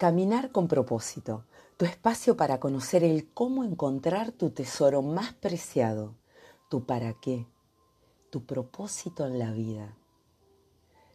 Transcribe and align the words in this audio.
Caminar 0.00 0.50
con 0.50 0.66
propósito, 0.66 1.44
tu 1.76 1.84
espacio 1.84 2.34
para 2.34 2.58
conocer 2.58 3.04
el 3.04 3.28
cómo 3.34 3.64
encontrar 3.64 4.32
tu 4.32 4.48
tesoro 4.48 5.02
más 5.02 5.34
preciado, 5.34 6.14
tu 6.70 6.86
para 6.86 7.12
qué, 7.20 7.46
tu 8.30 8.46
propósito 8.46 9.26
en 9.26 9.38
la 9.38 9.50
vida. 9.50 9.94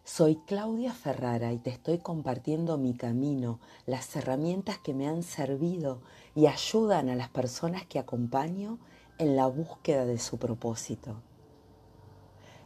Soy 0.04 0.36
Claudia 0.46 0.94
Ferrara 0.94 1.52
y 1.52 1.58
te 1.58 1.72
estoy 1.72 1.98
compartiendo 1.98 2.78
mi 2.78 2.94
camino, 2.94 3.60
las 3.88 4.16
herramientas 4.16 4.78
que 4.78 4.94
me 4.94 5.08
han 5.08 5.24
servido 5.24 6.04
y 6.36 6.46
ayudan 6.46 7.10
a 7.10 7.16
las 7.16 7.30
personas 7.30 7.88
que 7.88 7.98
acompaño 7.98 8.78
en 9.18 9.36
la 9.36 9.48
búsqueda 9.48 10.06
de 10.06 10.20
su 10.20 10.38
propósito. 10.38 11.24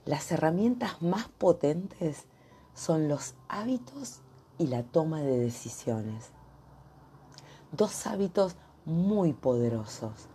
Las 0.04 0.34
herramientas 0.34 1.02
más 1.02 1.30
potentes 1.30 2.26
son 2.74 3.08
los 3.08 3.36
hábitos 3.48 4.20
y 4.60 4.68
la 4.68 4.84
toma 4.84 5.22
de 5.22 5.40
decisiones. 5.40 6.32
Dos 7.72 8.06
hábitos 8.06 8.56
muy 8.86 9.34
poderosos. 9.34 10.28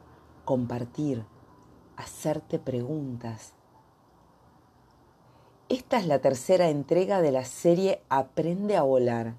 Compartir, 0.45 1.25
hacerte 1.97 2.59
preguntas. 2.59 3.53
Esta 5.69 5.99
es 5.99 6.07
la 6.07 6.21
tercera 6.21 6.69
entrega 6.69 7.21
de 7.21 7.33
la 7.33 7.45
serie 7.45 8.03
Aprende 8.09 8.77
a 8.77 8.83
volar. 8.83 9.35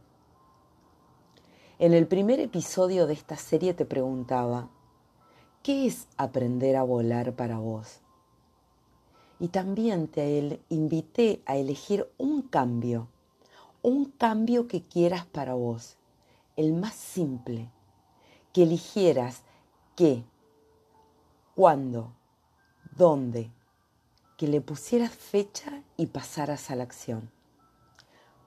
En 1.79 1.93
el 1.93 2.07
primer 2.07 2.39
episodio 2.39 3.07
de 3.07 3.13
esta 3.13 3.35
serie 3.35 3.73
te 3.73 3.85
preguntaba, 3.85 4.69
¿qué 5.63 5.87
es 5.87 6.07
aprender 6.15 6.75
a 6.75 6.83
volar 6.83 7.35
para 7.35 7.57
vos? 7.57 8.01
Y 9.39 9.49
también 9.49 10.07
te 10.07 10.61
invité 10.69 11.41
a 11.45 11.57
elegir 11.57 12.07
un 12.17 12.43
cambio 12.43 13.09
un 13.85 14.05
cambio 14.05 14.67
que 14.67 14.81
quieras 14.81 15.27
para 15.27 15.53
vos, 15.53 15.97
el 16.55 16.73
más 16.73 16.95
simple, 16.95 17.69
que 18.51 18.63
eligieras 18.63 19.43
qué, 19.95 20.23
cuándo, 21.53 22.11
dónde, 22.97 23.51
que 24.37 24.47
le 24.47 24.59
pusieras 24.59 25.11
fecha 25.11 25.83
y 25.97 26.07
pasaras 26.07 26.71
a 26.71 26.75
la 26.75 26.81
acción. 26.81 27.29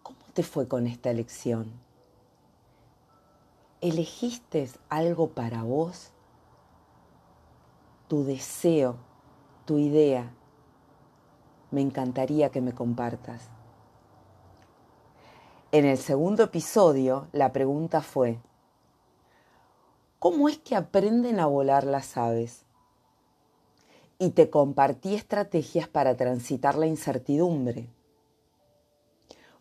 ¿Cómo 0.03 0.19
te 0.35 0.43
fue 0.43 0.67
con 0.67 0.89
esta 0.89 1.09
elección? 1.09 1.71
¿Elegiste 3.81 4.69
algo 4.89 5.29
para 5.29 5.63
vos? 5.63 6.11
Tu 8.09 8.25
deseo, 8.25 8.97
tu 9.67 9.79
idea. 9.79 10.33
Me 11.71 11.81
encantaría 11.81 12.51
que 12.51 12.61
me 12.61 12.73
compartas. 12.73 13.51
En 15.71 15.85
el 15.85 15.99
segundo 15.99 16.45
episodio, 16.45 17.29
la 17.33 17.53
pregunta 17.53 18.01
fue, 18.01 18.39
¿cómo 20.19 20.49
es 20.49 20.57
que 20.57 20.75
aprenden 20.75 21.39
a 21.41 21.47
volar 21.47 21.85
las 21.85 22.17
aves? 22.17 22.65
Y 24.19 24.31
te 24.31 24.49
compartí 24.49 25.15
estrategias 25.15 25.87
para 25.87 26.17
transitar 26.17 26.79
la 26.79 26.87
incertidumbre. 26.87 27.91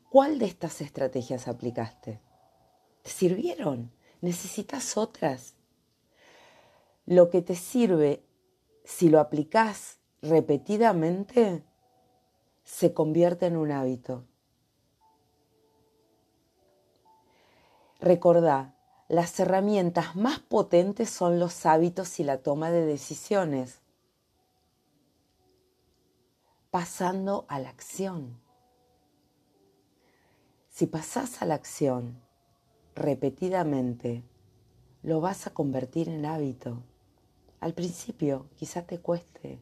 ¿Cuál 0.09 0.39
de 0.39 0.45
estas 0.45 0.79
estrategias 0.79 1.49
aplicaste? 1.49 2.21
¿Te 3.01 3.09
sirvieron? 3.09 3.91
¿Necesitas 4.21 4.95
otras? 4.95 5.55
Lo 7.05 7.29
que 7.29 7.41
te 7.41 7.55
sirve, 7.55 8.23
si 8.85 9.09
lo 9.09 9.19
aplicas 9.19 9.99
repetidamente, 10.21 11.65
se 12.63 12.93
convierte 12.93 13.47
en 13.47 13.57
un 13.57 13.73
hábito. 13.73 14.23
Recordá, 17.99 18.75
las 19.07 19.39
herramientas 19.39 20.15
más 20.15 20.39
potentes 20.39 21.09
son 21.09 21.39
los 21.39 21.65
hábitos 21.65 22.19
y 22.19 22.23
la 22.23 22.39
toma 22.39 22.69
de 22.71 22.85
decisiones. 22.85 23.79
Pasando 26.69 27.45
a 27.47 27.59
la 27.59 27.69
acción. 27.69 28.39
Si 30.69 30.85
pasás 30.85 31.41
a 31.41 31.45
la 31.45 31.55
acción 31.55 32.21
repetidamente, 32.93 34.23
lo 35.01 35.21
vas 35.21 35.47
a 35.47 35.51
convertir 35.51 36.09
en 36.09 36.25
hábito. 36.25 36.83
Al 37.59 37.73
principio 37.73 38.47
quizá 38.55 38.83
te 38.83 38.99
cueste, 38.99 39.59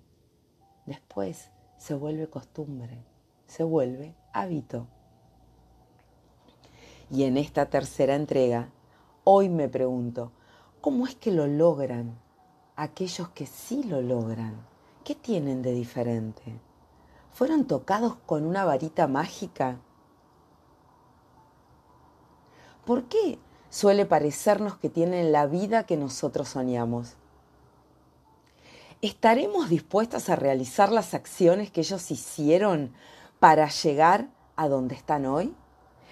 después 0.85 1.51
se 1.77 1.93
vuelve 1.93 2.29
costumbre, 2.29 3.05
se 3.47 3.63
vuelve 3.63 4.15
hábito. 4.33 4.87
Y 7.11 7.23
en 7.23 7.37
esta 7.37 7.67
tercera 7.67 8.15
entrega, 8.15 8.69
hoy 9.23 9.49
me 9.49 9.69
pregunto, 9.69 10.31
¿cómo 10.81 11.05
es 11.05 11.15
que 11.15 11.31
lo 11.31 11.47
logran 11.47 12.17
aquellos 12.75 13.29
que 13.29 13.45
sí 13.45 13.83
lo 13.83 14.01
logran? 14.01 14.55
¿Qué 15.03 15.15
tienen 15.15 15.61
de 15.61 15.73
diferente? 15.73 16.59
¿Fueron 17.31 17.65
tocados 17.65 18.15
con 18.25 18.45
una 18.45 18.65
varita 18.65 19.07
mágica? 19.07 19.77
¿Por 22.85 23.03
qué 23.03 23.39
suele 23.69 24.05
parecernos 24.05 24.77
que 24.77 24.89
tienen 24.89 25.31
la 25.31 25.45
vida 25.47 25.85
que 25.85 25.97
nosotros 25.97 26.49
soñamos? 26.49 27.15
¿Estaremos 29.01 29.69
dispuestas 29.69 30.29
a 30.29 30.35
realizar 30.35 30.91
las 30.91 31.13
acciones 31.13 31.69
que 31.69 31.81
ellos 31.81 32.09
hicieron 32.09 32.93
para 33.39 33.67
llegar 33.69 34.29
a 34.55 34.67
donde 34.67 34.95
están 34.95 35.25
hoy? 35.25 35.53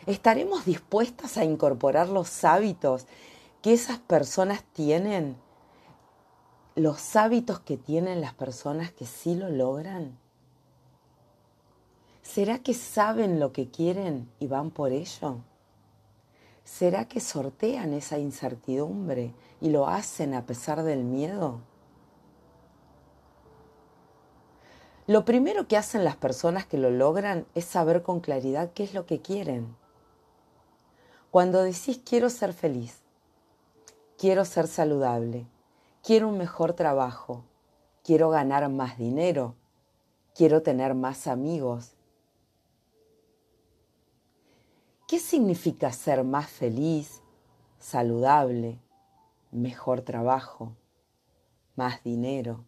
¿Estaremos 0.06 0.66
dispuestas 0.66 1.38
a 1.38 1.46
incorporar 1.46 2.09
los 2.09 2.44
hábitos 2.44 3.06
que 3.62 3.74
esas 3.74 4.00
personas 4.00 4.64
tienen? 4.74 5.38
¿Los 6.75 7.16
hábitos 7.16 7.62
que 7.62 7.78
tienen 7.78 8.19
las 8.19 8.34
personas 8.34 8.91
que 8.91 9.06
sí 9.06 9.36
lo 9.36 9.50
logran? 9.50 10.18
¿Será 12.22 12.59
que 12.59 12.74
saben 12.74 13.40
lo 13.40 13.53
que 13.53 13.69
quieren 13.69 14.30
y 14.40 14.47
van 14.47 14.72
por 14.72 14.91
ello? 14.91 15.38
¿Será 16.66 17.08
que 17.08 17.22
sortean 17.22 17.94
esa 17.94 18.18
incertidumbre 18.18 19.34
y 19.62 19.70
lo 19.70 19.88
hacen 19.88 20.34
a 20.34 20.46
pesar 20.46 20.84
del 20.84 21.03
miedo? 21.03 21.62
Lo 25.08 25.24
primero 25.24 25.68
que 25.68 25.78
hacen 25.78 26.03
las 26.03 26.16
personas 26.16 26.66
que 26.66 26.78
lo 26.78 26.90
logran 26.90 27.46
es 27.56 27.66
saber 27.66 28.03
con 28.03 28.20
claridad 28.20 28.72
qué 28.74 28.84
es 28.84 28.94
lo 28.94 29.06
que 29.06 29.22
quieren. 29.22 29.83
Cuando 31.34 31.64
decís 31.64 32.00
quiero 32.06 32.30
ser 32.30 32.54
feliz, 32.54 33.02
quiero 34.20 34.46
ser 34.46 34.68
saludable, 34.68 35.48
quiero 36.04 36.28
un 36.28 36.38
mejor 36.38 36.74
trabajo, 36.74 37.44
quiero 38.04 38.30
ganar 38.30 38.70
más 38.70 39.00
dinero, 39.00 39.56
quiero 40.36 40.62
tener 40.62 40.94
más 40.94 41.26
amigos. 41.26 41.96
¿Qué 45.08 45.18
significa 45.18 45.92
ser 45.92 46.24
más 46.24 46.52
feliz, 46.52 47.24
saludable, 47.80 48.78
mejor 49.50 50.02
trabajo, 50.02 50.76
más 51.76 52.04
dinero, 52.04 52.64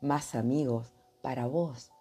más 0.00 0.34
amigos 0.34 0.94
para 1.20 1.46
vos? 1.46 1.92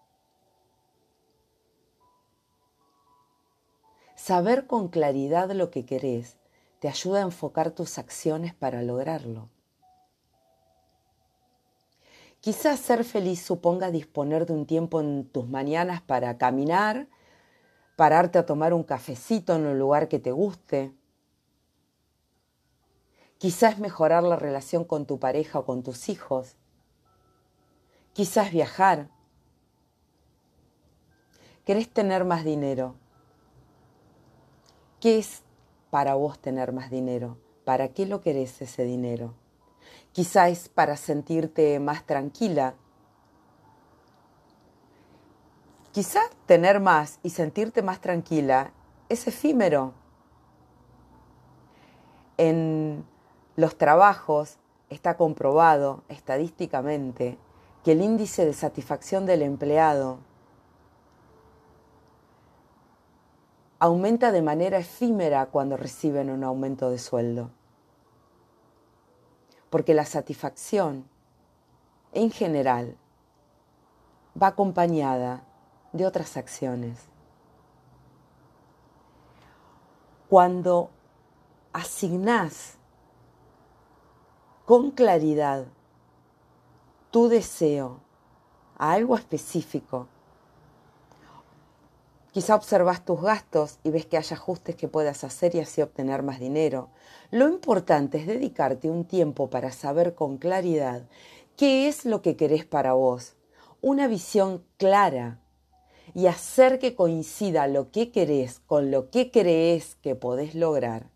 Saber 4.16 4.66
con 4.66 4.88
claridad 4.88 5.52
lo 5.52 5.70
que 5.70 5.86
querés 5.86 6.38
te 6.80 6.88
ayuda 6.88 7.20
a 7.20 7.24
enfocar 7.24 7.72
tus 7.72 7.98
acciones 7.98 8.54
para 8.54 8.82
lograrlo. 8.82 9.50
Quizás 12.40 12.80
ser 12.80 13.04
feliz 13.04 13.44
suponga 13.44 13.92
disponer 13.92 14.46
de 14.46 14.54
un 14.54 14.66
tiempo 14.66 15.02
en 15.02 15.26
tus 15.26 15.48
mañanas 15.50 16.02
para 16.02 16.38
caminar, 16.38 17.08
pararte 17.96 18.38
a 18.38 18.46
tomar 18.46 18.74
un 18.74 18.84
cafecito 18.84 19.56
en 19.56 19.66
un 19.66 19.80
lugar 19.80 20.08
que 20.08 20.20
te 20.20 20.32
guste. 20.32 20.94
Quizás 23.38 23.80
mejorar 23.80 24.24
la 24.24 24.38
relación 24.38 24.86
con 24.86 25.06
tu 25.06 25.20
pareja 25.20 25.60
o 25.60 25.66
con 25.66 25.84
tus 25.84 26.08
hijos. 26.08 26.56
Quizás 28.14 28.52
viajar. 28.52 29.10
¿Querés 31.66 31.90
tener 31.90 32.24
más 32.24 32.46
dinero? 32.46 32.96
¿Qué 35.06 35.20
es 35.20 35.44
para 35.92 36.16
vos 36.16 36.40
tener 36.40 36.74
más 36.74 36.90
dinero? 36.90 37.38
¿Para 37.64 37.90
qué 37.90 38.08
lo 38.08 38.22
querés 38.22 38.60
ese 38.64 38.86
dinero? 38.86 39.36
Quizá 40.14 40.50
es 40.50 40.68
para 40.68 40.98
sentirte 40.98 41.80
más 41.80 42.08
tranquila. 42.08 42.74
Quizá 45.92 46.22
tener 46.48 46.80
más 46.80 47.20
y 47.22 47.30
sentirte 47.30 47.84
más 47.84 48.02
tranquila 48.02 48.72
es 49.08 49.28
efímero. 49.28 49.94
En 52.38 53.06
los 53.58 53.78
trabajos 53.78 54.58
está 54.90 55.18
comprobado 55.18 56.04
estadísticamente 56.10 57.38
que 57.84 57.92
el 57.92 58.02
índice 58.02 58.44
de 58.44 58.54
satisfacción 58.54 59.28
del 59.28 59.44
empleado 59.44 60.18
aumenta 63.86 64.32
de 64.32 64.42
manera 64.42 64.80
efímera 64.80 65.46
cuando 65.46 65.78
reciben 65.78 66.32
un 66.32 66.44
aumento 66.44 66.90
de 66.90 66.98
sueldo. 66.98 67.52
Porque 69.70 69.94
la 69.94 70.06
satisfacción, 70.06 71.08
en 72.12 72.32
general, 72.32 72.98
va 74.42 74.48
acompañada 74.48 75.44
de 75.94 76.08
otras 76.08 76.36
acciones. 76.36 76.98
Cuando 80.30 80.90
asignás 81.72 82.80
con 84.66 84.90
claridad 84.90 85.68
tu 87.12 87.28
deseo 87.28 88.00
a 88.80 88.94
algo 88.94 89.16
específico, 89.16 90.08
Quizá 92.36 92.54
observas 92.54 93.06
tus 93.06 93.22
gastos 93.22 93.80
y 93.82 93.92
ves 93.92 94.08
que 94.08 94.18
hay 94.18 94.26
ajustes 94.30 94.76
que 94.76 94.90
puedas 94.90 95.24
hacer 95.24 95.56
y 95.56 95.62
así 95.62 95.82
obtener 95.82 96.22
más 96.22 96.38
dinero. 96.38 96.90
Lo 97.32 97.48
importante 97.48 98.18
es 98.18 98.28
dedicarte 98.28 98.90
un 98.90 99.06
tiempo 99.06 99.50
para 99.50 99.72
saber 99.72 100.16
con 100.16 100.38
claridad 100.38 101.08
qué 101.56 101.88
es 101.88 102.04
lo 102.04 102.22
que 102.22 102.36
querés 102.36 102.66
para 102.66 102.92
vos, 102.92 103.38
una 103.80 104.10
visión 104.10 104.66
clara 104.76 105.40
y 106.14 106.28
hacer 106.28 106.78
que 106.78 106.94
coincida 106.94 107.68
lo 107.68 107.90
que 107.90 108.12
querés 108.12 108.60
con 108.60 108.92
lo 108.92 109.10
que 109.12 109.32
crees 109.32 109.96
que 109.96 110.16
podés 110.16 110.56
lograr. 110.56 111.08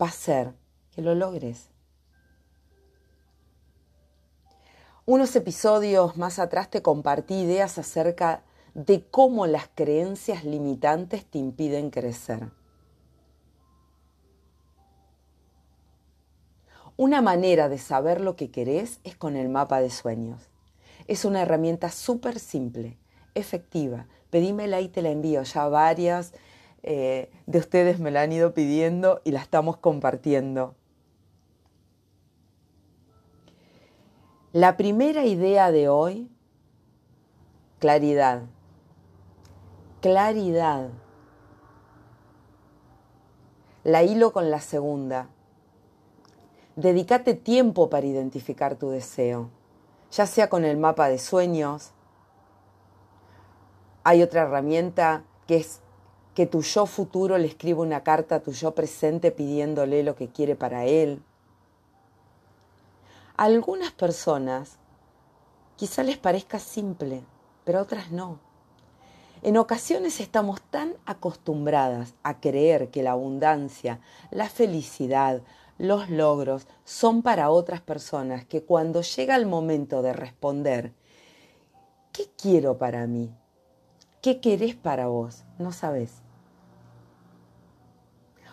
Va 0.00 0.06
a 0.06 0.12
ser 0.12 0.54
que 0.92 1.02
lo 1.02 1.14
logres. 1.14 1.71
Unos 5.04 5.34
episodios 5.34 6.16
más 6.16 6.38
atrás 6.38 6.70
te 6.70 6.80
compartí 6.80 7.34
ideas 7.34 7.76
acerca 7.76 8.44
de 8.74 9.04
cómo 9.10 9.48
las 9.48 9.68
creencias 9.74 10.44
limitantes 10.44 11.24
te 11.24 11.38
impiden 11.38 11.90
crecer. 11.90 12.50
Una 16.96 17.20
manera 17.20 17.68
de 17.68 17.78
saber 17.78 18.20
lo 18.20 18.36
que 18.36 18.52
querés 18.52 19.00
es 19.02 19.16
con 19.16 19.34
el 19.34 19.48
mapa 19.48 19.80
de 19.80 19.90
sueños. 19.90 20.50
Es 21.08 21.24
una 21.24 21.42
herramienta 21.42 21.90
súper 21.90 22.38
simple, 22.38 22.96
efectiva. 23.34 24.06
Pedímela 24.30 24.80
y 24.80 24.88
te 24.88 25.02
la 25.02 25.10
envío. 25.10 25.42
Ya 25.42 25.66
varias 25.66 26.32
eh, 26.84 27.28
de 27.46 27.58
ustedes 27.58 27.98
me 27.98 28.12
la 28.12 28.22
han 28.22 28.30
ido 28.30 28.54
pidiendo 28.54 29.20
y 29.24 29.32
la 29.32 29.40
estamos 29.40 29.78
compartiendo. 29.78 30.76
La 34.54 34.76
primera 34.76 35.24
idea 35.24 35.72
de 35.72 35.88
hoy, 35.88 36.30
claridad. 37.78 38.42
Claridad. 40.02 40.90
La 43.82 44.02
hilo 44.02 44.34
con 44.34 44.50
la 44.50 44.60
segunda. 44.60 45.28
Dedícate 46.76 47.32
tiempo 47.32 47.88
para 47.88 48.04
identificar 48.04 48.76
tu 48.76 48.90
deseo, 48.90 49.48
ya 50.10 50.26
sea 50.26 50.50
con 50.50 50.66
el 50.66 50.76
mapa 50.76 51.08
de 51.08 51.18
sueños. 51.18 51.92
Hay 54.04 54.22
otra 54.22 54.42
herramienta 54.42 55.24
que 55.46 55.56
es 55.56 55.80
que 56.34 56.44
tu 56.44 56.60
yo 56.60 56.84
futuro 56.84 57.38
le 57.38 57.46
escriba 57.46 57.80
una 57.80 58.02
carta 58.02 58.34
a 58.34 58.40
tu 58.40 58.52
yo 58.52 58.74
presente 58.74 59.30
pidiéndole 59.30 60.02
lo 60.02 60.14
que 60.14 60.28
quiere 60.28 60.56
para 60.56 60.84
él 60.84 61.22
algunas 63.36 63.92
personas 63.92 64.78
quizá 65.76 66.02
les 66.02 66.18
parezca 66.18 66.58
simple, 66.58 67.22
pero 67.64 67.78
a 67.78 67.82
otras 67.82 68.10
no. 68.10 68.38
En 69.42 69.56
ocasiones 69.56 70.20
estamos 70.20 70.62
tan 70.62 70.94
acostumbradas 71.04 72.14
a 72.22 72.40
creer 72.40 72.90
que 72.90 73.02
la 73.02 73.12
abundancia, 73.12 74.00
la 74.30 74.48
felicidad, 74.48 75.42
los 75.78 76.10
logros 76.10 76.68
son 76.84 77.22
para 77.22 77.50
otras 77.50 77.80
personas 77.80 78.44
que 78.44 78.62
cuando 78.62 79.02
llega 79.02 79.34
el 79.34 79.46
momento 79.46 80.02
de 80.02 80.12
responder, 80.12 80.92
¿qué 82.12 82.26
quiero 82.40 82.78
para 82.78 83.06
mí? 83.08 83.34
¿Qué 84.20 84.40
querés 84.40 84.76
para 84.76 85.08
vos? 85.08 85.42
No 85.58 85.72
sabes. 85.72 86.22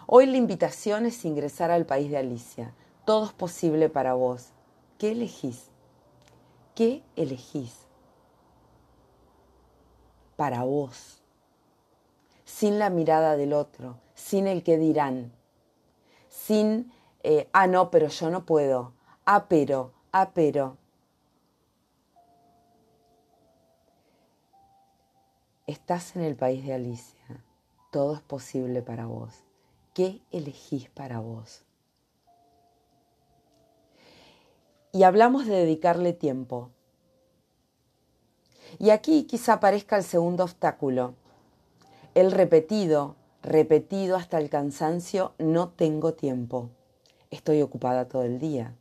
Hoy 0.07 0.25
la 0.25 0.37
invitación 0.37 1.05
es 1.05 1.23
ingresar 1.23 1.69
al 1.69 1.85
país 1.85 2.09
de 2.09 2.17
Alicia. 2.17 2.73
Todo 3.05 3.25
es 3.25 3.33
posible 3.33 3.89
para 3.89 4.15
vos. 4.15 4.53
¿Qué 4.99 5.13
elegís? 5.13 5.71
¿Qué 6.75 7.03
elegís? 7.15 7.87
Para 10.35 10.65
vos. 10.65 11.21
Sin 12.43 12.79
la 12.79 12.89
mirada 12.89 13.37
del 13.37 13.53
otro, 13.53 13.95
sin 14.13 14.45
el 14.45 14.61
que 14.61 14.77
dirán, 14.77 15.31
sin, 16.27 16.91
eh, 17.23 17.47
ah, 17.53 17.65
no, 17.65 17.89
pero 17.91 18.09
yo 18.09 18.29
no 18.29 18.45
puedo, 18.45 18.91
ah, 19.25 19.47
pero, 19.47 19.93
ah, 20.11 20.31
pero. 20.33 20.75
Estás 25.65 26.17
en 26.17 26.23
el 26.23 26.35
país 26.35 26.65
de 26.65 26.73
Alicia, 26.73 27.41
todo 27.89 28.15
es 28.15 28.21
posible 28.21 28.81
para 28.81 29.05
vos. 29.05 29.45
¿Qué 29.93 30.21
elegís 30.31 30.89
para 30.89 31.19
vos? 31.19 31.68
Y 34.91 35.03
hablamos 35.03 35.45
de 35.45 35.55
dedicarle 35.55 36.13
tiempo. 36.13 36.71
Y 38.77 38.91
aquí 38.91 39.23
quizá 39.23 39.53
aparezca 39.53 39.97
el 39.97 40.03
segundo 40.03 40.43
obstáculo, 40.43 41.15
el 42.13 42.31
repetido, 42.31 43.15
repetido 43.41 44.15
hasta 44.15 44.37
el 44.37 44.49
cansancio, 44.49 45.33
no 45.37 45.69
tengo 45.69 46.13
tiempo, 46.13 46.69
estoy 47.31 47.61
ocupada 47.61 48.07
todo 48.07 48.23
el 48.23 48.39
día. 48.39 48.75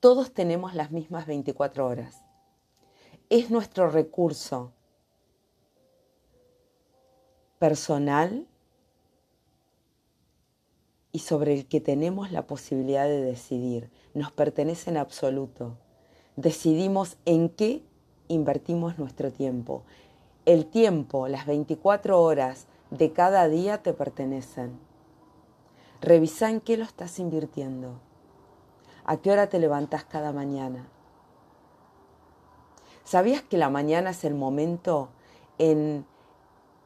Todos 0.00 0.32
tenemos 0.32 0.74
las 0.74 0.92
mismas 0.92 1.26
24 1.26 1.86
horas. 1.86 2.22
Es 3.30 3.50
nuestro 3.50 3.90
recurso 3.90 4.72
personal 7.58 8.46
y 11.18 11.20
sobre 11.20 11.52
el 11.52 11.66
que 11.66 11.80
tenemos 11.80 12.30
la 12.30 12.46
posibilidad 12.46 13.06
de 13.06 13.20
decidir. 13.20 13.90
Nos 14.14 14.30
pertenece 14.30 14.90
en 14.90 14.96
absoluto. 14.96 15.76
Decidimos 16.36 17.16
en 17.24 17.48
qué 17.48 17.82
invertimos 18.28 19.00
nuestro 19.00 19.32
tiempo. 19.32 19.82
El 20.46 20.66
tiempo, 20.66 21.26
las 21.26 21.44
24 21.44 22.22
horas 22.22 22.68
de 22.92 23.12
cada 23.12 23.48
día 23.48 23.82
te 23.82 23.94
pertenecen. 23.94 24.78
Revisa 26.00 26.50
en 26.50 26.60
qué 26.60 26.76
lo 26.76 26.84
estás 26.84 27.18
invirtiendo. 27.18 27.98
¿A 29.04 29.16
qué 29.16 29.32
hora 29.32 29.48
te 29.48 29.58
levantas 29.58 30.04
cada 30.04 30.32
mañana? 30.32 30.86
¿Sabías 33.02 33.42
que 33.42 33.58
la 33.58 33.70
mañana 33.70 34.10
es 34.10 34.22
el 34.22 34.36
momento 34.36 35.08
en 35.58 36.06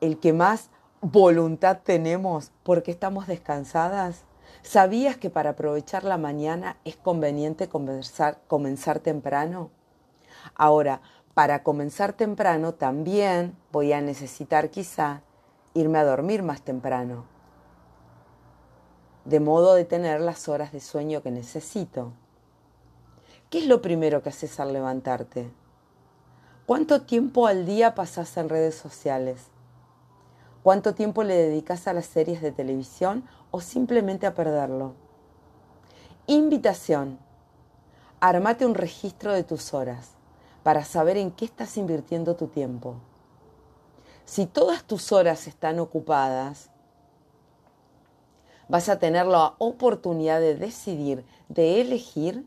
el 0.00 0.18
que 0.20 0.32
más 0.32 0.70
voluntad 1.02 1.80
tenemos 1.82 2.52
porque 2.62 2.92
estamos 2.92 3.26
descansadas? 3.26 4.22
¿Sabías 4.62 5.16
que 5.16 5.30
para 5.30 5.50
aprovechar 5.50 6.04
la 6.04 6.16
mañana 6.16 6.76
es 6.84 6.96
conveniente 6.96 7.68
comenzar 7.68 9.00
temprano? 9.00 9.70
Ahora, 10.54 11.02
para 11.34 11.64
comenzar 11.64 12.12
temprano 12.12 12.74
también 12.74 13.56
voy 13.72 13.92
a 13.92 14.00
necesitar 14.00 14.70
quizá 14.70 15.22
irme 15.74 15.98
a 15.98 16.04
dormir 16.04 16.44
más 16.44 16.62
temprano, 16.62 17.24
de 19.24 19.40
modo 19.40 19.74
de 19.74 19.84
tener 19.84 20.20
las 20.20 20.48
horas 20.48 20.70
de 20.70 20.80
sueño 20.80 21.22
que 21.22 21.32
necesito. 21.32 22.12
¿Qué 23.50 23.58
es 23.58 23.66
lo 23.66 23.82
primero 23.82 24.22
que 24.22 24.28
haces 24.28 24.60
al 24.60 24.72
levantarte? 24.72 25.50
¿Cuánto 26.64 27.02
tiempo 27.02 27.48
al 27.48 27.66
día 27.66 27.94
pasas 27.96 28.36
en 28.36 28.48
redes 28.48 28.76
sociales? 28.76 29.51
¿Cuánto 30.62 30.94
tiempo 30.94 31.24
le 31.24 31.34
dedicas 31.34 31.88
a 31.88 31.92
las 31.92 32.06
series 32.06 32.40
de 32.40 32.52
televisión 32.52 33.24
o 33.50 33.60
simplemente 33.60 34.26
a 34.26 34.34
perderlo? 34.34 34.94
Invitación. 36.28 37.18
Armate 38.20 38.64
un 38.64 38.76
registro 38.76 39.32
de 39.32 39.42
tus 39.42 39.74
horas 39.74 40.10
para 40.62 40.84
saber 40.84 41.16
en 41.16 41.32
qué 41.32 41.46
estás 41.46 41.76
invirtiendo 41.76 42.36
tu 42.36 42.46
tiempo. 42.46 42.94
Si 44.24 44.46
todas 44.46 44.84
tus 44.84 45.10
horas 45.10 45.48
están 45.48 45.80
ocupadas, 45.80 46.70
vas 48.68 48.88
a 48.88 49.00
tener 49.00 49.26
la 49.26 49.56
oportunidad 49.58 50.38
de 50.38 50.54
decidir, 50.54 51.24
de 51.48 51.80
elegir 51.80 52.46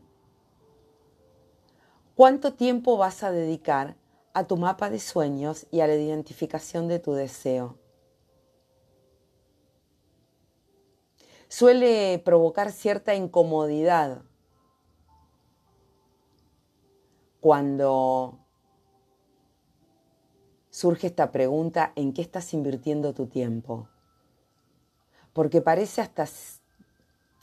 cuánto 2.14 2.54
tiempo 2.54 2.96
vas 2.96 3.22
a 3.22 3.30
dedicar 3.30 3.94
a 4.32 4.44
tu 4.44 4.56
mapa 4.56 4.88
de 4.88 5.00
sueños 5.00 5.66
y 5.70 5.80
a 5.80 5.86
la 5.86 5.96
identificación 5.96 6.88
de 6.88 6.98
tu 6.98 7.12
deseo. 7.12 7.76
Suele 11.48 12.20
provocar 12.24 12.72
cierta 12.72 13.14
incomodidad 13.14 14.22
cuando 17.40 18.38
surge 20.70 21.06
esta 21.06 21.30
pregunta, 21.32 21.92
¿en 21.94 22.12
qué 22.12 22.22
estás 22.22 22.52
invirtiendo 22.52 23.14
tu 23.14 23.26
tiempo? 23.26 23.88
Porque 25.32 25.60
parece 25.62 26.00
hasta 26.00 26.26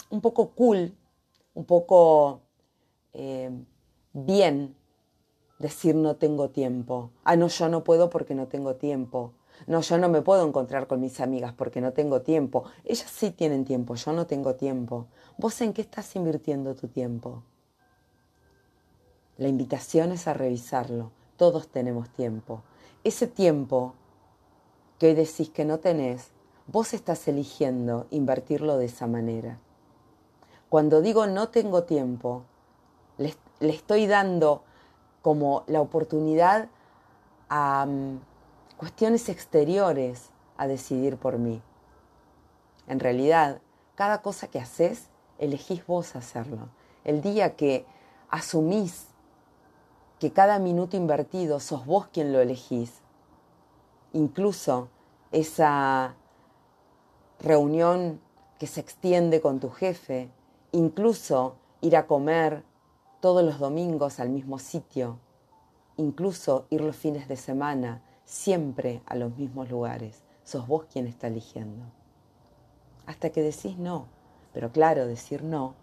un 0.09 0.21
poco 0.21 0.51
cool, 0.51 0.95
un 1.53 1.65
poco 1.65 2.41
eh, 3.13 3.49
bien 4.11 4.75
decir 5.59 5.95
no 5.95 6.15
tengo 6.17 6.49
tiempo. 6.49 7.11
Ah, 7.23 7.35
no, 7.35 7.47
yo 7.47 7.69
no 7.69 7.83
puedo 7.83 8.09
porque 8.09 8.35
no 8.35 8.47
tengo 8.47 8.75
tiempo. 8.75 9.33
No, 9.67 9.81
yo 9.81 9.97
no 9.97 10.09
me 10.09 10.21
puedo 10.21 10.47
encontrar 10.47 10.87
con 10.87 10.99
mis 10.99 11.19
amigas 11.19 11.53
porque 11.53 11.81
no 11.81 11.93
tengo 11.93 12.21
tiempo. 12.21 12.65
Ellas 12.83 13.09
sí 13.09 13.31
tienen 13.31 13.65
tiempo, 13.65 13.95
yo 13.95 14.13
no 14.13 14.27
tengo 14.27 14.55
tiempo. 14.55 15.07
¿Vos 15.37 15.61
en 15.61 15.73
qué 15.73 15.81
estás 15.81 16.15
invirtiendo 16.15 16.75
tu 16.75 16.87
tiempo? 16.87 17.43
La 19.37 19.47
invitación 19.47 20.11
es 20.11 20.27
a 20.27 20.33
revisarlo. 20.33 21.11
Todos 21.37 21.67
tenemos 21.67 22.09
tiempo. 22.09 22.61
Ese 23.03 23.27
tiempo 23.27 23.93
que 24.99 25.07
hoy 25.07 25.13
decís 25.15 25.49
que 25.49 25.65
no 25.65 25.79
tenés, 25.79 26.29
vos 26.67 26.93
estás 26.93 27.27
eligiendo 27.27 28.07
invertirlo 28.11 28.77
de 28.77 28.85
esa 28.85 29.07
manera. 29.07 29.59
Cuando 30.69 31.01
digo 31.01 31.27
no 31.27 31.49
tengo 31.49 31.83
tiempo, 31.83 32.43
le, 33.17 33.35
estoy 33.59 34.07
dando 34.07 34.63
como 35.21 35.63
la 35.67 35.81
oportunidad 35.81 36.69
a 37.49 37.85
mm, 37.85 38.19
cuestiones 38.83 39.29
exteriores 39.29 40.29
a 40.57 40.67
decidir 40.67 41.15
por 41.15 41.37
mí. 41.37 41.61
En 42.85 42.99
realidad, 42.99 43.61
cada 43.95 44.21
cosa 44.21 44.49
que 44.49 44.59
haces, 44.59 45.07
elegís 45.39 45.87
vos 45.87 46.17
hacerlo. 46.17 46.67
El 47.05 47.21
día 47.21 47.55
que 47.55 47.85
asumís 48.29 49.07
que 50.19 50.33
cada 50.33 50.59
minuto 50.59 50.97
invertido 50.97 51.61
sos 51.61 51.85
vos 51.85 52.07
quien 52.07 52.33
lo 52.33 52.41
elegís, 52.41 52.99
incluso 54.11 54.89
esa 55.31 56.15
reunión 57.39 58.19
que 58.59 58.67
se 58.67 58.81
extiende 58.81 59.39
con 59.39 59.61
tu 59.61 59.69
jefe, 59.69 60.29
incluso 60.73 61.55
ir 61.79 61.95
a 61.95 62.05
comer 62.05 62.65
todos 63.21 63.45
los 63.45 63.59
domingos 63.59 64.19
al 64.19 64.27
mismo 64.27 64.59
sitio, 64.59 65.19
incluso 65.95 66.65
ir 66.69 66.81
los 66.81 66.97
fines 66.97 67.29
de 67.29 67.37
semana, 67.37 68.01
siempre 68.25 69.01
a 69.05 69.15
los 69.15 69.35
mismos 69.37 69.69
lugares. 69.69 70.23
Sos 70.43 70.67
vos 70.67 70.85
quien 70.91 71.07
está 71.07 71.27
eligiendo. 71.27 71.85
Hasta 73.05 73.29
que 73.31 73.41
decís 73.41 73.77
no. 73.77 74.07
Pero 74.53 74.71
claro, 74.71 75.07
decir 75.07 75.43
no, 75.43 75.73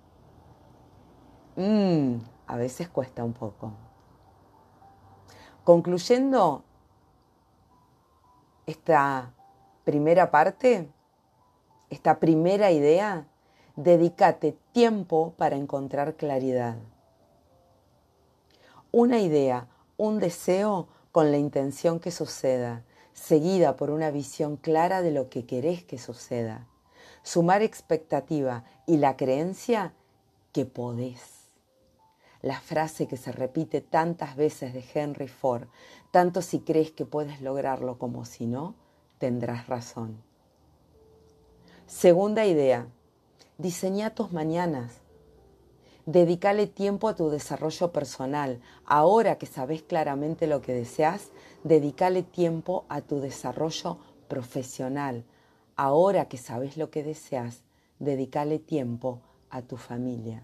mmm, 1.57 2.19
a 2.47 2.57
veces 2.57 2.89
cuesta 2.89 3.25
un 3.25 3.33
poco. 3.33 3.73
Concluyendo 5.65 6.65
esta 8.67 9.35
primera 9.85 10.31
parte, 10.31 10.89
esta 11.91 12.21
primera 12.21 12.71
idea, 12.71 13.27
dedícate 13.75 14.57
tiempo 14.73 15.35
para 15.37 15.57
encontrar 15.57 16.15
claridad. 16.15 16.77
Una 18.93 19.19
idea, 19.19 19.67
un 19.97 20.21
deseo 20.21 20.89
con 21.13 21.31
la 21.31 21.39
intención 21.39 22.01
que 22.01 22.11
suceda, 22.11 22.85
seguida 23.13 23.77
por 23.77 23.91
una 23.91 24.11
visión 24.11 24.57
clara 24.57 25.03
de 25.03 25.11
lo 25.11 25.29
que 25.29 25.47
querés 25.47 25.85
que 25.85 25.99
suceda. 25.99 26.67
Sumar 27.23 27.63
expectativa 27.63 28.65
y 28.87 28.97
la 28.97 29.17
creencia 29.17 29.93
que 30.53 30.65
podés 30.65 31.41
la 32.43 32.61
frase 32.61 33.07
que 33.07 33.17
se 33.17 33.33
repite 33.33 33.81
tantas 33.81 34.37
veces 34.37 34.73
de 34.73 34.85
Henry 34.95 35.29
Ford, 35.29 35.69
tanto 36.11 36.43
si 36.43 36.61
crees 36.61 36.91
que 36.91 37.05
puedes 37.05 37.41
lograrlo 37.41 37.99
como 37.99 38.25
si 38.25 38.47
no, 38.47 38.75
tendrás 39.19 39.67
razón. 39.67 40.23
Segunda 41.87 42.47
idea, 42.47 42.87
diseña 43.59 44.15
tus 44.15 44.33
mañanas. 44.33 45.00
Dedícale 46.07 46.67
tiempo 46.67 47.09
a 47.09 47.15
tu 47.15 47.31
desarrollo 47.31 47.93
personal. 47.93 48.61
Ahora 48.87 49.37
que 49.37 49.47
sabes 49.47 49.83
claramente 49.83 50.47
lo 50.47 50.63
que 50.63 50.73
deseas, 50.73 51.29
dedícale 51.63 52.23
tiempo 52.23 52.85
a 52.89 53.01
tu 53.03 53.21
desarrollo 53.21 53.99
profesional. 54.29 55.25
Ahora 55.77 56.27
que 56.27 56.39
sabes 56.39 56.77
lo 56.77 56.91
que 56.91 57.03
deseas, 57.03 57.63
dedícale 57.99 58.59
tiempo 58.59 59.21
a 59.51 59.63
tu 59.63 59.77
familia. 59.77 60.43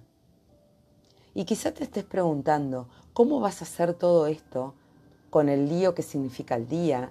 Y 1.35 1.45
quizá 1.45 1.73
te 1.73 1.85
estés 1.85 2.05
preguntando, 2.05 2.89
¿cómo 3.13 3.41
vas 3.41 3.61
a 3.61 3.65
hacer 3.65 3.95
todo 3.95 4.27
esto 4.27 4.75
con 5.31 5.49
el 5.49 5.69
lío 5.69 5.95
que 5.95 6.03
significa 6.03 6.55
el 6.55 6.69
día? 6.69 7.11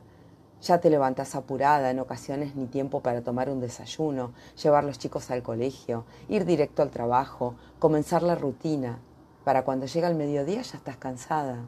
Ya 0.66 0.80
te 0.80 0.90
levantas 0.90 1.36
apurada, 1.36 1.92
en 1.92 2.00
ocasiones 2.00 2.56
ni 2.56 2.66
tiempo 2.66 3.02
para 3.02 3.22
tomar 3.22 3.52
un 3.52 3.62
desayuno, 3.62 4.34
llevar 4.64 4.84
los 4.84 4.98
chicos 4.98 5.30
al 5.30 5.44
colegio, 5.44 6.06
ir 6.28 6.44
directo 6.44 6.82
al 6.82 6.90
trabajo, 6.90 7.54
comenzar 7.78 8.24
la 8.24 8.34
rutina. 8.34 8.98
Para 9.44 9.64
cuando 9.64 9.86
llega 9.86 10.08
el 10.08 10.16
mediodía 10.16 10.64
ya 10.64 10.78
estás 10.78 10.98
cansada. 10.98 11.60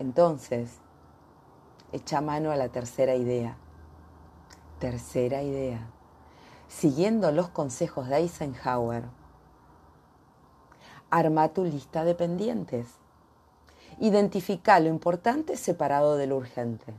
Entonces, 0.00 0.78
echa 1.92 2.20
mano 2.20 2.50
a 2.50 2.56
la 2.56 2.70
tercera 2.70 3.14
idea. 3.14 3.56
Tercera 4.80 5.44
idea. 5.44 5.86
Siguiendo 6.66 7.30
los 7.30 7.50
consejos 7.50 8.08
de 8.08 8.16
Eisenhower, 8.16 9.04
Arma 11.08 11.50
tu 11.50 11.62
lista 11.62 12.04
de 12.04 12.16
pendientes. 12.16 12.88
Identifica 14.00 14.80
lo 14.80 14.88
importante 14.88 15.56
separado 15.56 16.16
de 16.16 16.26
lo 16.26 16.36
urgente. 16.36 16.94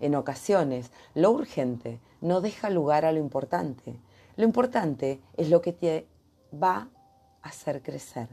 En 0.00 0.14
ocasiones, 0.14 0.92
lo 1.14 1.30
urgente 1.30 2.00
no 2.20 2.40
deja 2.40 2.70
lugar 2.70 3.04
a 3.04 3.12
lo 3.12 3.18
importante. 3.18 3.98
Lo 4.36 4.44
importante 4.44 5.20
es 5.36 5.48
lo 5.48 5.62
que 5.62 5.72
te 5.72 6.06
va 6.52 6.88
a 7.42 7.48
hacer 7.48 7.82
crecer. 7.82 8.28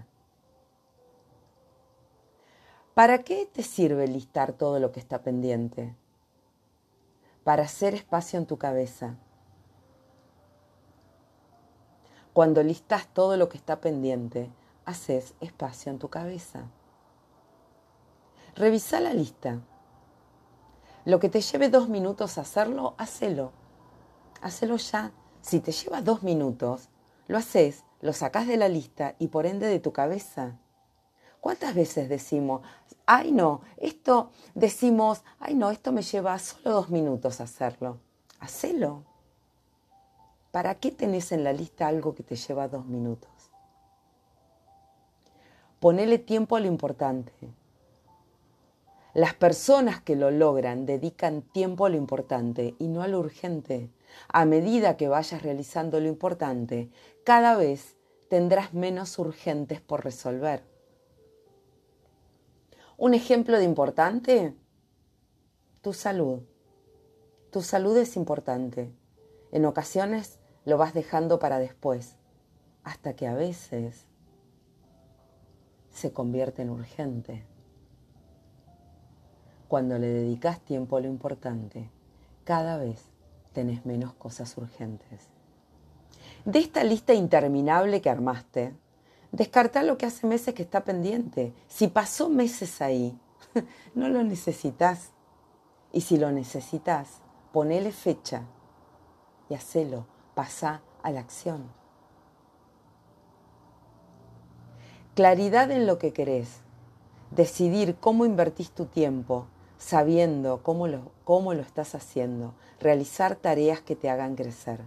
¿Para 2.93 3.23
qué 3.23 3.47
te 3.51 3.63
sirve 3.63 4.07
listar 4.07 4.53
todo 4.53 4.79
lo 4.79 4.91
que 4.91 4.99
está 4.99 5.23
pendiente? 5.23 5.95
Para 7.43 7.63
hacer 7.63 7.95
espacio 7.95 8.37
en 8.37 8.45
tu 8.45 8.57
cabeza. 8.57 9.15
Cuando 12.33 12.61
listas 12.63 13.07
todo 13.07 13.37
lo 13.37 13.49
que 13.49 13.57
está 13.57 13.79
pendiente, 13.79 14.51
haces 14.85 15.35
espacio 15.39 15.91
en 15.91 15.99
tu 15.99 16.09
cabeza. 16.09 16.65
Revisa 18.55 18.99
la 18.99 19.13
lista. 19.13 19.61
Lo 21.05 21.19
que 21.19 21.29
te 21.29 21.41
lleve 21.41 21.69
dos 21.69 21.89
minutos 21.89 22.37
hacerlo, 22.37 22.95
hacelo. 22.97 23.51
Hacelo 24.41 24.77
ya. 24.77 25.11
Si 25.41 25.59
te 25.59 25.73
lleva 25.73 26.01
dos 26.01 26.23
minutos, 26.23 26.87
lo 27.27 27.37
haces, 27.37 27.83
lo 27.99 28.13
sacas 28.13 28.47
de 28.47 28.55
la 28.55 28.69
lista 28.69 29.15
y 29.19 29.27
por 29.27 29.45
ende 29.45 29.67
de 29.67 29.79
tu 29.79 29.91
cabeza. 29.91 30.57
¿Cuántas 31.41 31.75
veces 31.75 32.07
decimos, 32.07 32.61
ay 33.05 33.33
no, 33.33 33.59
esto 33.75 34.31
decimos, 34.55 35.23
ay 35.39 35.55
no, 35.55 35.71
esto 35.71 35.91
me 35.91 36.01
lleva 36.01 36.39
solo 36.39 36.71
dos 36.71 36.89
minutos 36.89 37.41
hacerlo? 37.41 37.99
Hacelo. 38.39 39.03
¿Para 40.51 40.75
qué 40.75 40.91
tenés 40.91 41.33
en 41.33 41.43
la 41.43 41.51
lista 41.51 41.87
algo 41.87 42.15
que 42.15 42.23
te 42.23 42.37
lleva 42.37 42.69
dos 42.69 42.85
minutos? 42.85 43.29
Ponele 45.81 46.17
tiempo 46.17 46.55
a 46.55 46.61
lo 46.61 46.67
importante. 46.67 47.33
Las 49.13 49.35
personas 49.35 50.01
que 50.01 50.15
lo 50.15 50.31
logran 50.31 50.87
dedican 50.87 51.43
tiempo 51.43 51.85
a 51.85 51.89
lo 51.89 51.97
importante 51.97 52.75
y 52.79 52.87
no 52.87 53.03
a 53.03 53.07
lo 53.07 53.19
urgente. 53.19 53.91
A 54.27 54.45
medida 54.45 54.97
que 54.97 55.07
vayas 55.07 55.43
realizando 55.43 55.99
lo 55.99 56.07
importante, 56.07 56.89
cada 57.23 57.55
vez 57.55 57.95
tendrás 58.27 58.73
menos 58.73 59.19
urgentes 59.19 59.81
por 59.81 60.03
resolver. 60.03 60.63
Un 62.97 63.13
ejemplo 63.13 63.59
de 63.59 63.65
importante, 63.65 64.55
tu 65.81 65.93
salud. 65.93 66.39
Tu 67.51 67.61
salud 67.61 67.95
es 67.97 68.15
importante. 68.15 68.91
En 69.51 69.65
ocasiones 69.65 70.39
lo 70.65 70.79
vas 70.79 70.95
dejando 70.95 71.37
para 71.37 71.59
después, 71.59 72.15
hasta 72.83 73.15
que 73.15 73.27
a 73.27 73.35
veces 73.35 74.07
se 75.91 76.11
convierte 76.11 76.63
en 76.63 76.71
urgente. 76.71 77.52
Cuando 79.73 79.97
le 79.97 80.05
dedicas 80.05 80.59
tiempo 80.59 80.97
a 80.97 81.01
lo 81.01 81.07
importante, 81.07 81.89
cada 82.43 82.77
vez 82.77 83.09
tenés 83.53 83.87
menos 83.87 84.13
cosas 84.13 84.55
urgentes. 84.55 85.29
De 86.45 86.59
esta 86.59 86.83
lista 86.83 87.15
interminable 87.15 87.99
que 87.99 88.11
armaste, 88.11 88.75
descarta 89.31 89.81
lo 89.81 89.97
que 89.97 90.05
hace 90.05 90.27
meses 90.27 90.53
que 90.53 90.61
está 90.61 90.83
pendiente. 90.83 91.53
Si 91.67 91.87
pasó 91.87 92.29
meses 92.29 92.83
ahí, 92.83 93.19
no 93.95 94.09
lo 94.09 94.23
necesitas. 94.23 95.09
Y 95.91 96.01
si 96.01 96.17
lo 96.17 96.31
necesitas, 96.31 97.21
ponele 97.51 97.91
fecha 97.91 98.43
y 99.49 99.55
hacelo, 99.55 100.05
pasa 100.35 100.83
a 101.01 101.09
la 101.09 101.21
acción. 101.21 101.63
Claridad 105.15 105.71
en 105.71 105.87
lo 105.87 105.97
que 105.97 106.13
querés. 106.13 106.59
Decidir 107.31 107.95
cómo 107.95 108.25
invertís 108.25 108.69
tu 108.69 108.85
tiempo. 108.85 109.47
Sabiendo 109.83 110.63
cómo 110.63 110.87
lo, 110.87 111.11
cómo 111.25 111.53
lo 111.53 111.61
estás 111.61 111.93
haciendo, 111.93 112.53
realizar 112.79 113.35
tareas 113.35 113.81
que 113.81 113.97
te 113.97 114.09
hagan 114.09 114.35
crecer. 114.35 114.79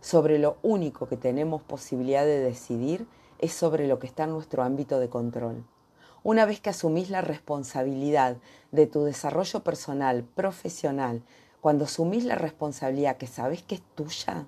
Sobre 0.00 0.38
lo 0.38 0.56
único 0.62 1.06
que 1.06 1.18
tenemos 1.18 1.60
posibilidad 1.60 2.24
de 2.24 2.40
decidir 2.40 3.06
es 3.38 3.52
sobre 3.52 3.86
lo 3.86 3.98
que 3.98 4.06
está 4.06 4.24
en 4.24 4.30
nuestro 4.30 4.62
ámbito 4.62 4.98
de 4.98 5.10
control. 5.10 5.66
Una 6.22 6.46
vez 6.46 6.58
que 6.60 6.70
asumís 6.70 7.10
la 7.10 7.20
responsabilidad 7.20 8.38
de 8.72 8.86
tu 8.86 9.04
desarrollo 9.04 9.62
personal, 9.62 10.24
profesional, 10.24 11.22
cuando 11.60 11.84
asumís 11.84 12.24
la 12.24 12.36
responsabilidad 12.36 13.18
que 13.18 13.26
sabes 13.26 13.62
que 13.62 13.74
es 13.74 13.82
tuya, 13.94 14.46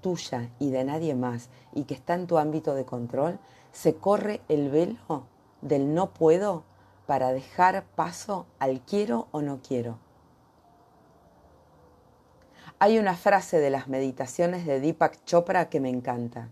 tuya 0.00 0.50
y 0.60 0.70
de 0.70 0.84
nadie 0.84 1.16
más 1.16 1.48
y 1.74 1.82
que 1.82 1.94
está 1.94 2.14
en 2.14 2.28
tu 2.28 2.38
ámbito 2.38 2.76
de 2.76 2.84
control, 2.84 3.40
se 3.72 3.96
corre 3.96 4.40
el 4.48 4.70
velo 4.70 5.24
del 5.62 5.94
no 5.94 6.14
puedo 6.14 6.69
para 7.10 7.32
dejar 7.32 7.86
paso 7.96 8.46
al 8.60 8.82
quiero 8.82 9.26
o 9.32 9.42
no 9.42 9.62
quiero. 9.66 9.98
Hay 12.78 13.00
una 13.00 13.16
frase 13.16 13.58
de 13.58 13.68
las 13.68 13.88
meditaciones 13.88 14.64
de 14.64 14.78
Deepak 14.78 15.24
Chopra 15.24 15.68
que 15.68 15.80
me 15.80 15.88
encanta. 15.88 16.50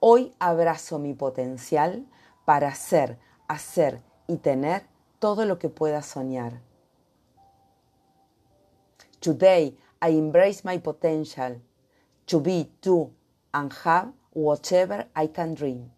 Hoy 0.00 0.34
abrazo 0.38 0.98
mi 0.98 1.12
potencial 1.12 2.06
para 2.46 2.74
ser, 2.74 3.18
hacer 3.48 4.00
y 4.28 4.38
tener 4.38 4.86
todo 5.18 5.44
lo 5.44 5.58
que 5.58 5.68
pueda 5.68 6.00
soñar. 6.00 6.62
Today 9.20 9.76
I 10.00 10.16
embrace 10.16 10.62
my 10.64 10.78
potential 10.78 11.60
to 12.24 12.40
be, 12.40 12.70
do, 12.80 13.10
and 13.52 13.70
have 13.84 14.14
whatever 14.32 15.06
I 15.14 15.28
can 15.28 15.52
dream. 15.52 15.90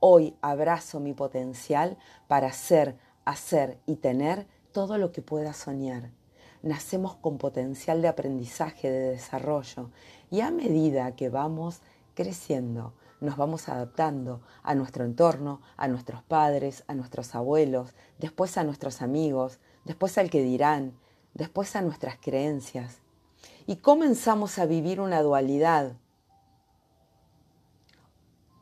Hoy 0.00 0.36
abrazo 0.42 1.00
mi 1.00 1.14
potencial 1.14 1.96
para 2.28 2.52
ser, 2.52 2.98
hacer 3.24 3.78
y 3.86 3.96
tener 3.96 4.46
todo 4.72 4.98
lo 4.98 5.10
que 5.10 5.22
pueda 5.22 5.54
soñar. 5.54 6.10
Nacemos 6.62 7.16
con 7.16 7.38
potencial 7.38 8.02
de 8.02 8.08
aprendizaje, 8.08 8.90
de 8.90 9.10
desarrollo, 9.12 9.90
y 10.30 10.40
a 10.40 10.50
medida 10.50 11.16
que 11.16 11.30
vamos 11.30 11.80
creciendo, 12.14 12.92
nos 13.20 13.38
vamos 13.38 13.70
adaptando 13.70 14.42
a 14.62 14.74
nuestro 14.74 15.04
entorno, 15.04 15.62
a 15.78 15.88
nuestros 15.88 16.22
padres, 16.22 16.84
a 16.88 16.94
nuestros 16.94 17.34
abuelos, 17.34 17.94
después 18.18 18.58
a 18.58 18.64
nuestros 18.64 19.00
amigos, 19.00 19.60
después 19.84 20.18
al 20.18 20.28
que 20.28 20.42
dirán, 20.42 20.92
después 21.32 21.74
a 21.74 21.82
nuestras 21.82 22.18
creencias. 22.18 22.98
Y 23.66 23.76
comenzamos 23.76 24.58
a 24.58 24.66
vivir 24.66 25.00
una 25.00 25.22
dualidad, 25.22 25.96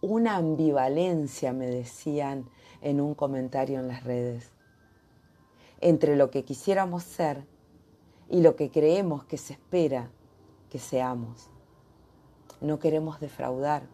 una 0.05 0.37
ambivalencia, 0.37 1.55
me 1.55 1.67
decían 1.67 2.45
en 2.83 3.01
un 3.01 3.15
comentario 3.15 3.81
en 3.81 3.89
las 3.89 4.05
redes, 4.05 4.51
entre 5.81 6.15
lo 6.15 6.31
que 6.31 6.45
quisiéramos 6.45 7.03
ser 7.03 7.47
y 8.29 8.43
lo 8.43 8.55
que 8.55 8.71
creemos 8.71 9.25
que 9.25 9.39
se 9.39 9.55
espera 9.55 10.11
que 10.69 10.79
seamos. 10.79 11.49
No 12.61 12.79
queremos 12.79 13.19
defraudar. 13.19 13.85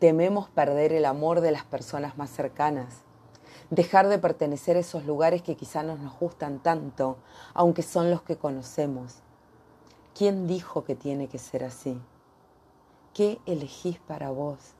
tememos 0.00 0.48
perder 0.48 0.92
el 0.92 1.04
amor 1.04 1.40
de 1.40 1.52
las 1.52 1.64
personas 1.64 2.18
más 2.18 2.30
cercanas. 2.30 3.02
Dejar 3.70 4.08
de 4.08 4.18
pertenecer 4.18 4.76
a 4.76 4.80
esos 4.80 5.04
lugares 5.04 5.42
que 5.42 5.54
quizá 5.54 5.84
no 5.84 5.96
nos 5.96 6.18
gustan 6.18 6.60
tanto, 6.60 7.18
aunque 7.54 7.82
son 7.82 8.10
los 8.10 8.22
que 8.22 8.36
conocemos. 8.36 9.18
¿Quién 10.16 10.48
dijo 10.48 10.82
que 10.82 10.96
tiene 10.96 11.28
que 11.28 11.38
ser 11.38 11.62
así? 11.62 12.00
¿Qué 13.14 13.38
elegís 13.46 13.98
para 14.00 14.30
vos? 14.30 14.74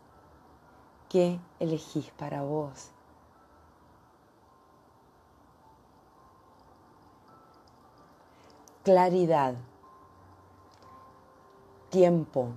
¿Qué 1.10 1.38
elegís 1.58 2.10
para 2.12 2.42
vos? 2.42 2.92
Claridad 8.84 9.56
tiempo. 11.90 12.50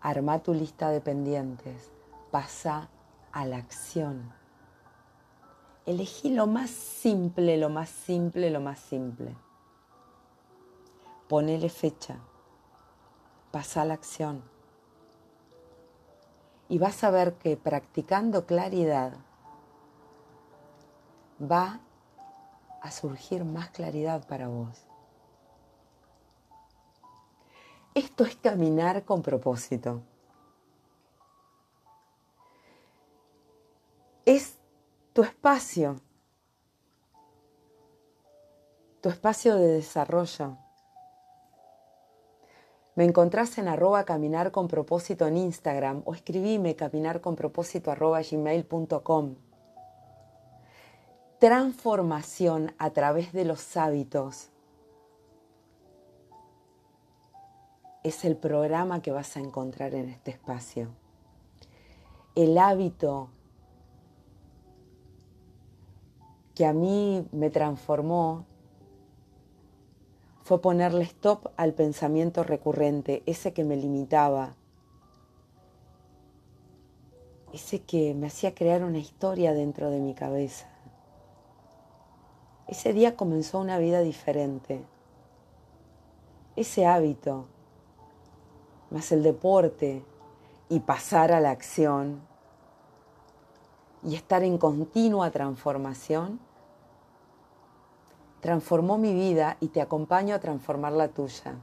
Arma 0.00 0.38
tu 0.38 0.54
lista 0.54 0.90
de 0.90 1.00
pendientes, 1.00 1.90
pasa 2.30 2.88
a 3.32 3.44
la 3.44 3.56
acción. 3.56 4.32
Elegí 5.86 6.30
lo 6.30 6.46
más 6.46 6.70
simple, 6.70 7.56
lo 7.56 7.68
más 7.68 7.88
simple, 7.88 8.50
lo 8.50 8.60
más 8.60 8.78
simple. 8.78 9.34
Ponele 11.28 11.68
fecha, 11.68 12.18
pasa 13.54 13.82
a 13.82 13.84
la 13.84 13.94
acción. 13.94 14.42
Y 16.68 16.78
vas 16.78 17.04
a 17.04 17.12
ver 17.12 17.34
que 17.34 17.56
practicando 17.56 18.46
claridad 18.46 19.12
va 21.40 21.78
a 22.80 22.90
surgir 22.90 23.44
más 23.44 23.70
claridad 23.70 24.26
para 24.26 24.48
vos. 24.48 24.88
Esto 27.94 28.24
es 28.24 28.34
caminar 28.34 29.04
con 29.04 29.22
propósito. 29.22 30.02
Es 34.24 34.58
tu 35.12 35.22
espacio, 35.22 36.00
tu 39.00 39.10
espacio 39.10 39.54
de 39.54 39.68
desarrollo. 39.68 40.63
Me 42.94 43.04
encontrás 43.04 43.58
en 43.58 43.68
arroba 43.68 44.04
caminar 44.04 44.52
con 44.52 44.68
propósito 44.68 45.26
en 45.26 45.36
Instagram 45.36 46.02
o 46.04 46.14
escribime 46.14 46.76
caminar 46.76 47.20
con 47.20 47.34
propósito 47.36 47.90
arroba 47.90 48.20
gmail.com 48.22 49.34
transformación 51.44 52.72
a 52.78 52.88
través 52.88 53.34
de 53.34 53.44
los 53.44 53.76
hábitos 53.76 54.48
es 58.02 58.24
el 58.24 58.34
programa 58.36 59.02
que 59.02 59.10
vas 59.10 59.36
a 59.36 59.40
encontrar 59.40 59.94
en 59.94 60.08
este 60.08 60.30
espacio. 60.30 60.88
El 62.34 62.56
hábito 62.56 63.28
que 66.54 66.64
a 66.64 66.72
mí 66.72 67.28
me 67.30 67.50
transformó 67.50 68.46
fue 70.44 70.60
ponerle 70.60 71.04
stop 71.04 71.48
al 71.56 71.72
pensamiento 71.72 72.44
recurrente, 72.44 73.22
ese 73.24 73.54
que 73.54 73.64
me 73.64 73.76
limitaba, 73.76 74.56
ese 77.54 77.80
que 77.80 78.12
me 78.14 78.26
hacía 78.26 78.54
crear 78.54 78.84
una 78.84 78.98
historia 78.98 79.54
dentro 79.54 79.88
de 79.88 80.00
mi 80.00 80.12
cabeza. 80.12 80.68
Ese 82.68 82.92
día 82.92 83.16
comenzó 83.16 83.58
una 83.58 83.78
vida 83.78 84.00
diferente. 84.00 84.84
Ese 86.56 86.84
hábito, 86.84 87.46
más 88.90 89.12
el 89.12 89.22
deporte 89.22 90.04
y 90.68 90.80
pasar 90.80 91.32
a 91.32 91.40
la 91.40 91.52
acción 91.52 92.20
y 94.02 94.14
estar 94.14 94.42
en 94.42 94.58
continua 94.58 95.30
transformación, 95.30 96.38
transformó 98.44 98.98
mi 98.98 99.14
vida 99.14 99.56
y 99.60 99.68
te 99.68 99.80
acompaño 99.80 100.34
a 100.34 100.38
transformar 100.38 100.92
la 100.92 101.08
tuya. 101.08 101.54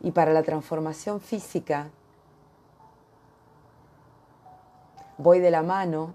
Y 0.00 0.10
para 0.10 0.32
la 0.32 0.42
transformación 0.42 1.20
física, 1.20 1.90
voy 5.16 5.38
de 5.38 5.52
la 5.52 5.62
mano 5.62 6.14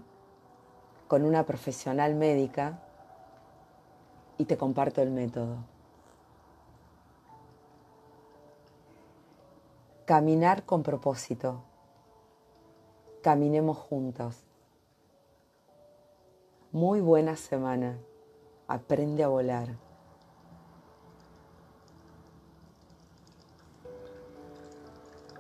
con 1.07 1.23
una 1.23 1.45
profesional 1.45 2.15
médica 2.15 2.81
y 4.37 4.43
te 4.43 4.57
comparto 4.57 5.01
el 5.01 5.11
método. 5.11 5.55
Caminar 10.03 10.65
con 10.65 10.83
propósito. 10.83 11.63
Caminemos 13.23 13.77
juntos. 13.77 14.44
Muy 16.75 16.99
buena 16.99 17.37
semana. 17.37 17.97
Aprende 18.67 19.23
a 19.23 19.29
volar. 19.29 19.69